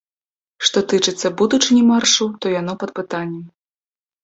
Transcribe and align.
Што 0.69 0.79
тычыцца 0.93 1.31
будучыні 1.43 1.83
маршу, 1.91 2.29
то 2.39 2.45
яно 2.59 2.73
пад 2.83 2.97
пытаннем. 3.03 3.47